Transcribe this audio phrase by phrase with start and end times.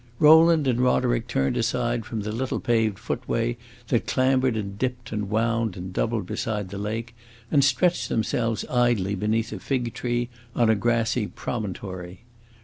[0.17, 3.55] Rowland and Roderick turned aside from the little paved footway
[3.89, 7.13] that clambered and dipped and wound and doubled beside the lake,
[7.51, 12.21] and stretched themselves idly beneath a fig tree, on a grassy promontory.